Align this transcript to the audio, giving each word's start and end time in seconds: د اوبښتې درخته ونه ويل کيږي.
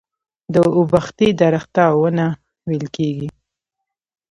د 0.53 0.55
اوبښتې 0.77 1.27
درخته 1.41 1.83
ونه 1.99 2.27
ويل 2.67 2.85
کيږي. 2.95 3.29